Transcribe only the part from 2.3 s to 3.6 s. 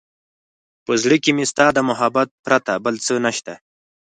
پرته بل څه نشته.